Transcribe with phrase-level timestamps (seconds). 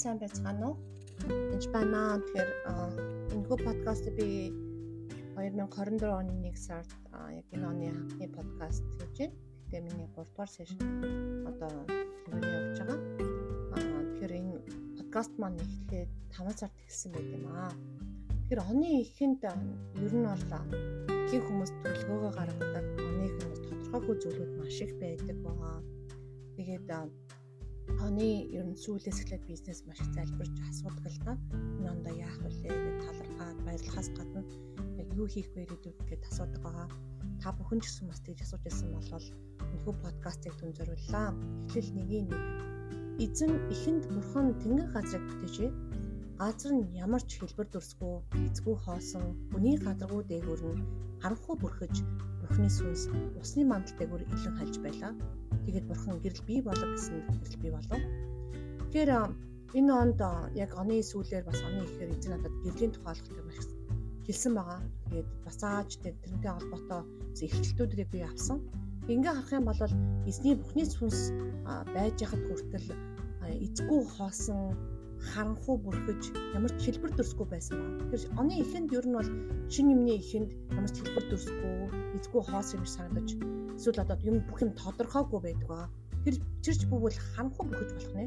[0.00, 0.76] сайн байцгаана уу?
[1.28, 2.16] Энд байна.
[2.24, 2.50] Тэгэхээр
[3.36, 4.48] энэхүү подкаст би
[5.36, 6.88] 2024 оны 1 сард
[7.36, 9.36] яг энэ оны анхны подкаст хийж байна.
[9.68, 10.80] Гэтэ миний 3 дугаар сешн
[11.50, 11.72] одоо
[12.32, 12.98] хэмжээ явж байгаа.
[13.76, 14.54] Аа тэгэхээр энэ
[14.96, 17.72] подкаст маань эхлээд 5 сард эхэлсэн байт юм аа.
[18.48, 19.40] Тэгэхээр оны эхэнд
[20.00, 20.44] ер нь бол
[21.28, 22.86] ихэнх хүмүүс төлөвлөгөөгөө гаргадаг.
[23.04, 25.76] Оны эхэнд тодорхойгүй зүйлүүд маш их байдаг байгаа.
[26.56, 26.88] Тэгээд
[28.06, 31.32] оны ер нь сүүлээс эхлээд бизнес маш их залбирч асуудаг л да.
[31.78, 34.40] Энэ ондоо яах вүлээ гэж талархаад баярлахаас гадна
[35.00, 36.88] яг юу хийх вэ гэдэг гээд асуудаг байгаа.
[37.42, 39.26] Та бүхэн ч гэсэн бас тэгж асууж байсан болвол
[39.72, 41.28] өнөхөө подкастыг түн зориуллаа.
[41.68, 42.42] Эхлэл нэгийн нэг
[43.24, 45.70] эзэн ихэнд бурхан тэнгэр газрыг бүтээжээ.
[46.40, 48.14] Газар нь ямар ч хэлбэр дүрсгүй,
[48.48, 49.24] эзгүй хоосон,
[49.56, 50.88] үний гадаргуу дээгүүр нь
[51.20, 51.94] харанхуй бүрхэж,
[52.40, 53.02] бурхны сүнс
[53.40, 55.12] усны мандал дээгүүр илэн хальж байлаа
[55.70, 58.00] Тэгээд бурхан гэрэл бий болог гэсэн гэрэл бий болов.
[58.90, 59.10] Тэгэхээр
[59.78, 60.20] энэ онд
[60.56, 63.58] яг оны сүүлээр бас оны ихээр эзэн надад гэрлийн тухай олголтыг маш
[64.26, 64.80] хэлсэн байгаа.
[65.06, 67.02] Тэгээд бас ааж тэрнтэй холбоотой
[67.44, 68.58] эрхчлэлтүүдийг би авсан.
[69.06, 69.82] Ингээ харах юм бол
[70.26, 71.20] эзний бүхний сүнс
[71.94, 72.88] байж яхад хүртэл
[73.66, 74.74] эзгүй хоосон
[75.20, 76.22] харанхуу бүрхэж
[76.56, 77.86] ямар ч хэлбэр төрсгүй байсан ба.
[78.08, 79.30] Тэгэхээр оны эхэнд ер нь бол
[79.68, 81.74] шин юмны эхэнд ямар ч хэлбэр төрсгүй,
[82.16, 83.28] эзгүй хоос юм санагдаж
[83.76, 85.88] эсвэл одоо юм бүх юм тодорхойгүй байдаг ба.
[86.24, 88.24] Тэр чирч бүгэл харанхуу бүрхэж болох нэ.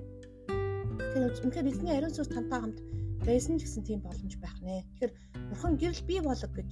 [0.97, 2.79] Тэгэхээр үнэхээр эзний ариун сүнс тантай хамт
[3.25, 4.85] байсан ч гэсэн тийм боломж байх нэ.
[4.97, 5.13] Тэгэхээр
[5.49, 6.71] бурхан гэрэл бий болог гэж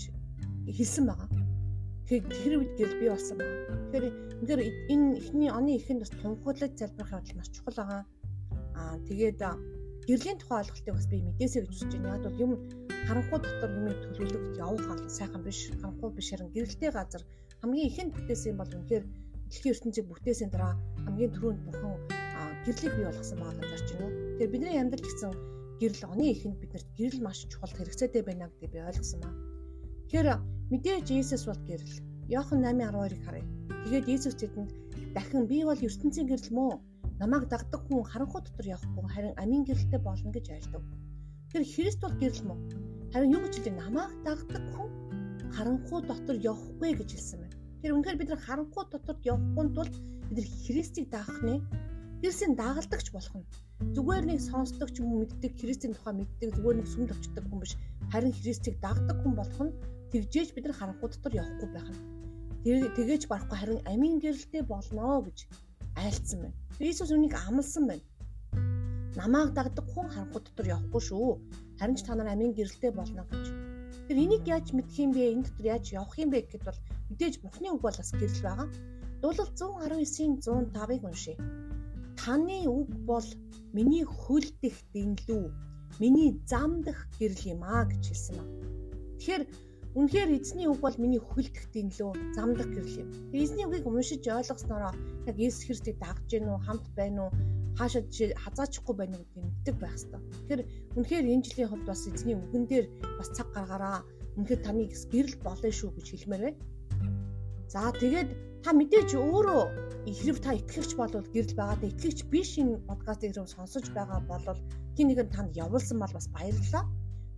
[0.69, 1.29] хэлсэн байгаа.
[2.05, 3.57] Тэгэхээр тэр үед гэрэл бий болсон байна.
[3.89, 4.05] Тэгэхээр
[4.41, 4.61] үнэхээр
[4.93, 8.01] энэ эхний оны эхэнд бас тунхаглаж залбирах явдал маш чухал байгаа.
[8.77, 9.39] Аа тэгээд
[10.09, 12.15] гэрлийн тухай ойлголтыг бас би мэдээсэй гэж үзэж байна.
[12.17, 12.51] Яг бол юм
[13.07, 15.59] харанхуй дотор юмыг төлөвлөж явах бол сайхан биш.
[15.81, 17.23] Харанхуй биш харин гэрэлтэй газар
[17.61, 19.05] хамгийн ихэнд бүтээсэн бол үнэхээр
[19.49, 20.73] дэлхийн ертөнцийг бүтээсэн дараа
[21.05, 21.93] хамгийн түрүүнд бурхан
[22.65, 24.09] гэрлийг бий болгосон байгаа зарч байна.
[24.37, 25.31] Тэгэхээр бидний амьдрал гэсэн
[25.81, 29.29] гэрэл оны ихэнд биднэрт гэрэл маш чухал хэрэгцээтэй байна гэдгийг би ойлгосон ба.
[30.05, 30.29] Тэгэхээр
[30.71, 31.95] мэдээж Иесус бол гэрэл.
[32.29, 33.45] Иохан 8:12-ыг харъя.
[33.85, 34.69] Тэгээд Иесус тэдэнд
[35.15, 36.77] дахин би бол ертөнцийн гэрэл мөн
[37.21, 40.81] намайг дагдаг хүн харанхуй дотор явахгүй харин амийн гэрэлтэй болно гэж айлдав.
[41.53, 42.59] Тэр Христ бол гэрэл мөн.
[43.13, 44.89] Харин юу гэж хэлдэг намайг дагдаг хүн
[45.53, 47.57] харанхуй дотор явахгүй гэж хэлсэн байна.
[47.81, 49.91] Тэр үнэхээр бид нар харанхуй дотор явахгүй тул
[50.33, 51.61] бид нар Христийг даах нэ.
[52.21, 53.45] Христийн дагалдагч болох нь.
[53.93, 57.61] Зүгээр нэг сонсдог ч юм уу мэддэг Христийн тухай мэддэг зүгээр нэг сүмд очдог хүн
[57.61, 57.73] биш.
[58.13, 59.75] Харин Христийг дагдаг хүн болох нь
[60.09, 62.01] тэгжээж бид нар харанхуй дотор явахгүй байх нь.
[62.61, 65.49] Тэгээж барахгүй харин амийн гэрэлтэй болно гэж
[65.97, 66.60] айлцсан байна.
[66.81, 68.05] Иесус үнийг амласан байна.
[69.19, 71.29] Намааг дагдаг хүн харанхуй дотор явахгүй шүү.
[71.77, 73.45] Харин ч та нар амийн гэрэлтэй болно гэж.
[74.09, 75.29] Тэр энийг яаж мэдх юм бэ?
[75.29, 76.79] Энэ дотор яаж явах юм бэ гэхэд бол
[77.13, 78.67] мэдээж Бурхны үг бол бас гэрэл байгаа.
[79.21, 81.37] Дуулал 119-ийн 105-ыг уншъя.
[82.17, 83.27] Таны үг бол
[83.77, 85.45] миний хөл дэх дэнлүү,
[86.01, 88.45] миний зам дэх гэрэл юм аа гэж хэлсэн ба.
[89.21, 89.43] Тэгэхээр
[89.91, 93.09] Үнэхээр эзний үг бол миний хөлдөхтийн лөө замдах гэрэл юм.
[93.35, 94.95] Эзний үгийг уншиж ойлгоснороо
[95.27, 97.31] яг Иесус Христийг дагж гин үү, хамт байна уу,
[97.75, 98.07] хаашаа
[98.39, 100.21] хазаачихгүй байна уу гэдгийг мэддэг байх хэрэгтэй.
[100.47, 100.61] Тэгэхээр
[100.95, 102.85] үнэхээр энэ жилийн хувьд бас эзний үгэн дээр
[103.19, 103.99] бас цаг гаргаараа
[104.39, 106.59] үнэхээр таны гэрэл болно шүү гэж хэлмээр байна.
[107.67, 108.29] За тэгээд
[108.63, 109.63] та мэдээж өөрөө
[110.07, 114.59] хэрэг та итгэгч болвол гэрэл байгаа да итгэгч биш энэ подкастыг сонсож байгаа болвол
[114.95, 116.83] нэгэн танд явуулсан бол бас баярлалаа.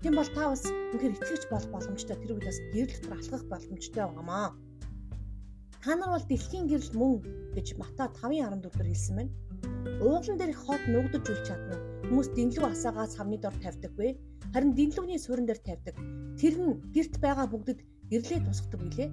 [0.03, 4.03] Тийм бол та бас үнэхээр итгэж болох боломжтой тэр үед бас гэрэл дотор алхах боломжтой
[4.03, 4.51] байгаамаа.
[5.79, 7.15] Та нар бол дэлхийн гэрэл мөн
[7.55, 9.31] гэж Мата 5:14-ээр хэлсэн байна.
[10.03, 11.79] Ууглан дээрх хот нугдаж үл чадна.
[12.11, 14.19] Хүмүүс дэнлэг асаагаас хамны дор тавьдаггүй.
[14.51, 15.95] Харин дэнлэгний суурин дээр тавьдаг.
[16.35, 17.79] Тэр нь гэрт байгаа бүгдэд
[18.11, 19.09] гэрлээ тусгадаг билээ.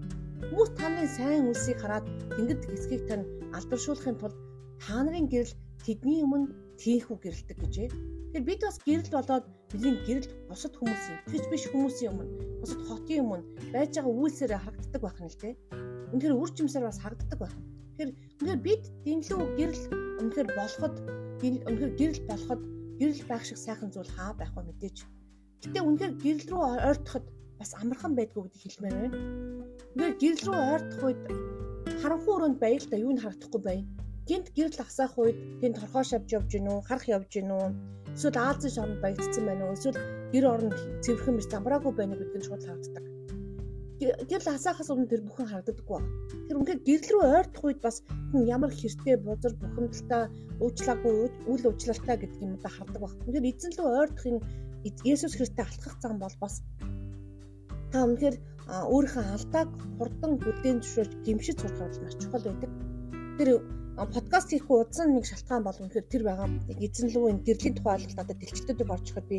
[0.50, 4.34] Хүмүүс та нарын сайн үлсийг хараад тэнгид хэсгийг тань алдаршуулахын тулд
[4.80, 5.54] та нарын гэрэл
[5.84, 6.48] тэдний өмнө
[6.80, 7.88] тийхүү гэрэлдэг гэжээ.
[7.92, 12.32] Тэгэхээр бид бас гэрэл болоод бидний гэрэл бусад хүмүүсийн тэгж биш хүмүүсийн өмнө
[12.64, 15.54] бусад хотын өмнө байж байгаа үйлсээр харагддаг байх нь л дээ.
[16.16, 17.54] Үнэхээр үр жимсээр бас харагддаг байх.
[18.00, 18.10] Тэгэхээр
[18.40, 19.84] үнэхээр бид дэнлүү гэрэл
[20.24, 20.94] үнэхээр болоход
[21.44, 22.62] үнэхээр гэрэл болоход
[23.00, 24.96] гэрэл байх шиг сайхан зүйл хаа байх вэ мэдээж.
[25.64, 27.26] Гэтэ үнэхээр гэрэл рүү ойртоход
[27.60, 29.18] бас амархан байдгүй гэдгийг хэлмээр байна.
[29.92, 31.22] Үнэхээр гэрэл рүү ойртох үед
[32.00, 33.78] харанхуй өрөөнд байл та юу н харагдахгүй бай.
[34.30, 37.64] Гинт гэрэл асаах үед тэнд торхоо шавж явж гинүү, харах явж гинүү
[38.14, 39.98] эсвэл Азийн шоронд баягдсан байна уу эсвэл
[40.30, 43.04] гэр оронд цэвэрхэн биш замбраагүй байна гэдэг нь шууд харагддаг.
[44.30, 46.00] Гэрэл хасаахаас өмнө тэр бүхэн харагддаггүй.
[46.46, 47.96] Тэр үнхээр гэрэл рүү ойртох үед бас
[48.54, 50.22] ямар хэртэй бузар бухимдалтай
[50.62, 51.14] уучлаагүй
[51.50, 53.12] үйл уучлалтай гэдэг юм да хардаг баг.
[53.26, 54.38] Тэгэхээр эзэн рүү ойртохын
[55.10, 56.62] Есүс Христтэй алхах зам бол бас
[57.90, 58.36] та үнэхээр
[58.94, 59.68] өөрийнхөө алдааг
[59.98, 62.70] хурдан бүлээн зөвшөөрч гимшиж сурах бол маш чухал байдаг.
[63.36, 63.48] Тэр
[64.08, 66.48] подкаст хийх удсан нэг шалтгаан бол үнэхээр тэр байгаа.
[66.80, 69.38] Эзэн лүү энэ гэрлийн тухай ойлголт одоо дэлгчдэд орж ихэд би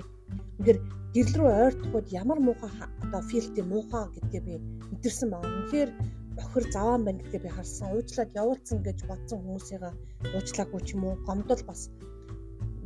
[0.62, 0.80] үнэхээр
[1.18, 2.70] гэрэл рүү ойртоход ямар муухай
[3.02, 4.54] одоо филтийн муухай гэдгээ би
[4.94, 5.50] мэдэрсэн байгаа.
[5.58, 5.90] Үнэхээр
[6.38, 7.90] бохир заваан байна гэдгээ би харсан.
[7.90, 9.84] Уучлаад явуулсан гэж бодсон хүмүүсийг
[10.30, 11.82] уучлаагүй ч юм уу гомдол бас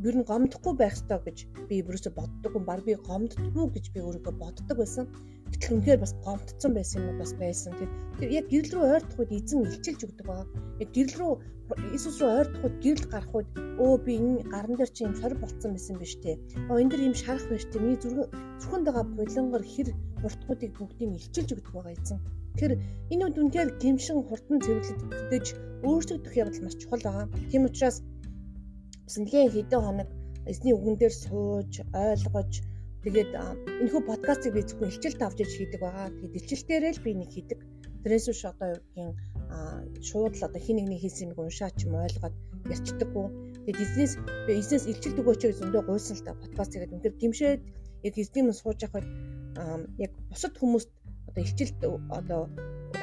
[0.08, 1.38] ер нь гомдохгүй байх ёстой гэж
[1.68, 2.54] би өөрөөсө боддог.
[2.64, 5.06] Бар би гомддгүй гэж би өөрийгөө боддог байсан.
[5.52, 7.72] Гэтэл үнэхээр бас гомдсон байсан юм бас байсан.
[8.20, 10.48] Тэр яг гэрэл рүү ойртох үед эзэн илчилж өгдөг байгаа.
[10.84, 11.34] Яг гэрэл рүү
[11.94, 13.50] Иесус рүү ойртох үед гэрэл гарах үед
[13.82, 16.38] өө би энэ гаран дээр чи юм сорь болцсон байсан биз дээ.
[16.70, 17.82] Оо энэ дэр юм шарах байж тээ.
[17.82, 18.30] Миний зүрхэн
[18.62, 19.90] зүрхэнд байгаа булангар хэр
[20.26, 22.20] уртгуудыг бүгдийг илчилж өгдөг байгаа эзэн.
[22.54, 22.74] Тэгэхээр
[23.14, 25.46] энэ үед үнэхээр гимшин хурдан цэвэрлэгдэж
[25.90, 27.26] өөрчлөгдөх явдал маш чухал байгаа.
[27.50, 27.98] Тийм учраас
[29.06, 30.10] бас нэгэн хэдэн хоног
[30.52, 31.74] эзний үгэн дээр сууж
[32.06, 32.52] ойлгож
[33.06, 33.32] Тэгээд
[33.86, 36.10] энэхүү подкастыг би зөвхөн илчилт авч иж хийдэг байгаа.
[36.10, 37.60] Тэгээд илчилтээрээ л би нэг хийдэг.
[38.02, 39.14] Тэрээс биш одоо юу
[39.94, 42.36] гэдгийг шууд л одоо хин нэгний хийсэн юм уншаач юм ойлгоод
[42.66, 43.28] ярьцдаггүй.
[43.70, 44.14] Тэгээд эзнес
[44.50, 47.62] би эзнес илчилт өгөөч гэж зөндөө гуйсан л та подкаст хийгээд үнээр гимшээд
[48.10, 49.06] яг эзний мөн сууж явахад
[50.02, 50.90] яг бусад хүмүүст
[51.30, 51.78] одоо илчилт
[52.10, 52.42] одоо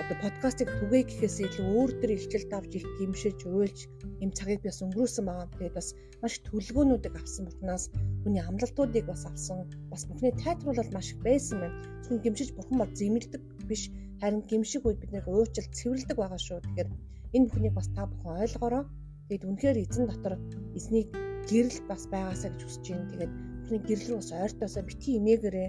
[0.03, 3.79] одоо подкастыг түгээ гэхээс илүү өөр төр илчилт авч их гимшиж уйлж
[4.21, 5.47] юм цагийг бас өнгөрөөсөн байгаа.
[5.57, 5.89] Тэгээд бас
[6.23, 7.85] маш төлөвлөгөөнүүдийг авсан учраас
[8.23, 9.59] хүний амлалтуудыг бас авсан.
[9.93, 11.77] Бас бүхний тайтруулалт маш их байсан байна.
[12.03, 13.83] Зөвхөн гимшиж бурхан бол зэмлдэг биш
[14.21, 16.59] харин гимшиг үед бид нэг уучлал цэвэрлдэг байгаа шүү.
[16.63, 16.91] Тэгэхээр
[17.35, 18.85] энэ бүхнийг бас та бүхэн ойлгоорой.
[19.27, 20.35] Тэгээд үнэхээр эзэн дотор
[20.79, 21.09] эзнийг
[21.51, 23.11] гэрэл бас байгаасаа гэж хүсэж байна.
[23.11, 25.69] Тэгээд бүхний гэрэл рүү бас ойртоосоо битгий имээгээрээ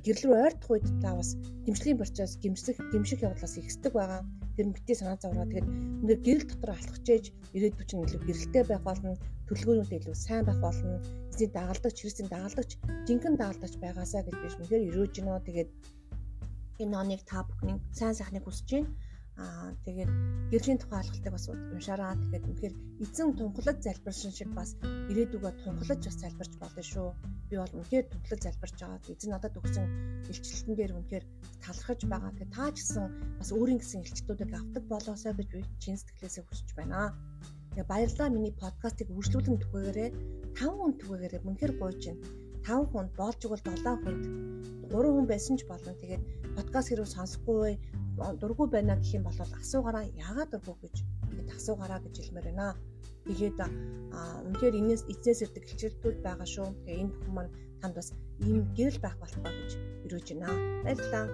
[0.00, 1.36] гэрэл рүү ойртох үед та бас
[1.66, 4.22] гимшлийн процесс гимсэх гимших явдлаас ихсдэг байгаа.
[4.56, 5.48] Тэр нь битгий санаа зовроо.
[5.48, 5.68] Тэгээд
[6.02, 7.24] өндөр гэрэл дотор алхаж ээж
[7.56, 9.16] ирээдүйд чинь илүү гэрэлтэй байх болно.
[9.48, 11.00] Төлөвлөгөөнүүд илүү сайн байх болно.
[11.32, 12.70] Эзний дагалдагч, Христийн дагалдагч,
[13.08, 15.40] жинхэнэ дагалдагч байгаасаа гэж биш үнээр өрөөж гинөө.
[15.48, 15.70] Тэгээд
[16.82, 18.90] энэ оныг та бүхний сайн сайхныг хүсэж байна
[19.40, 20.10] Аа тэгээд
[20.52, 22.20] гэрлийн тухай алгалтыг бас уншаараа.
[22.20, 22.74] Тэгээд үнэхээр
[23.04, 24.76] эзэн тунхлаж залбирсан шиг бас
[25.10, 27.08] ирээдүгөө тунхлаж бас залбирч болно шүү.
[27.48, 29.00] Би бол үнэхээр тунхлаж залбирч байгаа.
[29.08, 29.86] Эзэн надад өгсөн
[30.28, 31.24] илчлэлтэн дээр үнэхээр
[31.64, 32.32] талархаж байгаа.
[32.36, 33.04] Тэгээд таа ч гэсэн
[33.40, 37.16] бас өөрийн гэсэн илчлэлтүүдийг авдаг болоосоо гэж би чин сэтгэлээсээ хүсэж байна.
[37.72, 40.10] Тэгээ баярлалаа миний подкастыг үргэлжлүүлэн түгээгээрээ
[40.60, 42.20] 5 хүн түгээгээрээ үнэхээр гойж байна.
[42.68, 44.24] 5 хүнд болж игэл 7 хүнд
[44.92, 45.96] 3 хүн байсан ч болно.
[45.96, 46.22] Тэгээд
[46.56, 47.80] подкаст хэрэг сонсохгүй
[48.40, 50.96] дургу байна гэх юм бол асуугаараа яагаад дургу гэж
[51.36, 52.76] бид асуугаараа гэж хэлмээр байна.
[53.26, 53.58] Тэгээд
[54.48, 56.68] үнэхээр энэс эзнээс ирдэг хичээлтүүд байгаа шүү.
[56.84, 58.08] Тэгээ энэ бүхэн маань танд бас
[58.46, 59.70] ийм гэрэл байх болтугай гэж
[60.06, 60.48] өрөөж байна.
[60.84, 61.26] Баярлалаа.